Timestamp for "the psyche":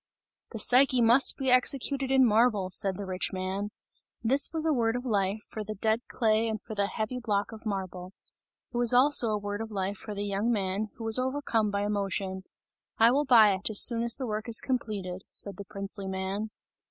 0.49-0.99